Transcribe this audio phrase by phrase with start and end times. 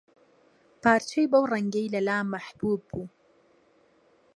[0.81, 3.05] پارچەی بەو ڕەنگەی لەلا مەحبووب بوو